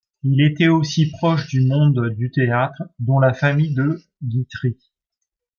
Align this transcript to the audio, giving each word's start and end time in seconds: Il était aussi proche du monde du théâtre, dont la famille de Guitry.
Il 0.23 0.41
était 0.41 0.67
aussi 0.67 1.11
proche 1.11 1.47
du 1.49 1.61
monde 1.63 2.09
du 2.17 2.31
théâtre, 2.31 2.81
dont 2.97 3.19
la 3.19 3.35
famille 3.35 3.75
de 3.75 4.01
Guitry. 4.23 4.79